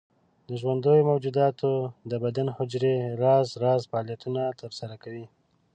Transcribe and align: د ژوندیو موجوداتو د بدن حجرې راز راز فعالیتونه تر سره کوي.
د 0.47 0.49
ژوندیو 0.61 1.07
موجوداتو 1.09 1.71
د 2.11 2.13
بدن 2.23 2.47
حجرې 2.57 2.95
راز 3.21 3.47
راز 3.63 3.81
فعالیتونه 3.91 4.41
تر 4.61 4.71
سره 4.79 4.95
کوي. 5.03 5.25